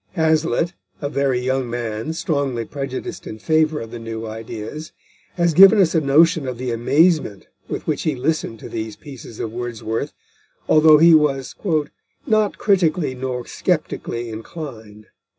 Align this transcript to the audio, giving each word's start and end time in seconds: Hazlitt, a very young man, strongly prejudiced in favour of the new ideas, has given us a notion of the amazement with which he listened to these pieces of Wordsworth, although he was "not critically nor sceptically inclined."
Hazlitt, 0.13 0.73
a 0.99 1.09
very 1.09 1.39
young 1.39 1.69
man, 1.69 2.13
strongly 2.13 2.65
prejudiced 2.65 3.27
in 3.27 3.37
favour 3.37 3.79
of 3.81 3.91
the 3.91 3.99
new 3.99 4.25
ideas, 4.25 4.93
has 5.33 5.53
given 5.53 5.79
us 5.79 5.93
a 5.93 6.01
notion 6.01 6.47
of 6.47 6.57
the 6.57 6.71
amazement 6.71 7.45
with 7.67 7.85
which 7.85 8.01
he 8.01 8.15
listened 8.15 8.57
to 8.61 8.67
these 8.67 8.95
pieces 8.95 9.39
of 9.39 9.51
Wordsworth, 9.53 10.13
although 10.67 10.97
he 10.97 11.13
was 11.13 11.53
"not 12.25 12.57
critically 12.57 13.13
nor 13.13 13.45
sceptically 13.45 14.31
inclined." 14.31 15.05